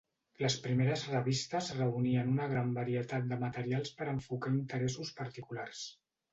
Les 0.43 0.53
primeres 0.61 1.03
revistes 1.11 1.69
reunien 1.81 2.33
una 2.33 2.49
gran 2.55 2.73
varietat 2.79 3.29
de 3.35 3.39
materials 3.45 3.95
per 4.01 4.11
a 4.11 4.17
enfocar 4.17 4.53
interessos 4.59 5.17
particulars. 5.23 5.89